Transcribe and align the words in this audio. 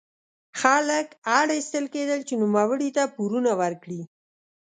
خلک 0.61 1.07
اړ 1.39 1.47
ایستل 1.57 1.85
کېدل 1.95 2.19
چې 2.27 2.33
نوموړي 2.41 2.89
ته 2.97 3.03
پورونه 3.15 3.51
ورکړي. 3.61 4.01